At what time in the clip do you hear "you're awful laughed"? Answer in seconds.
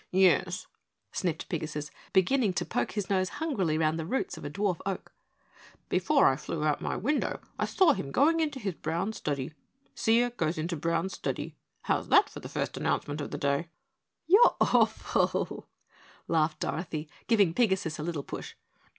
14.25-16.61